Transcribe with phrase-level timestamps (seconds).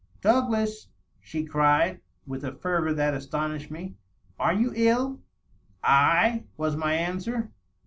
[0.23, 0.87] "Doug las!"
[1.21, 3.93] she cried, with a fervor that astonished me."
[4.39, 5.21] Are you ill?""
[5.83, 7.51] I?" was my answer.